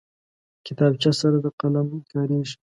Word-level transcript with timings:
کتابچه 0.65 1.11
سره 1.19 1.37
د 1.43 1.47
قلم 1.59 1.87
کارېږي 2.11 2.55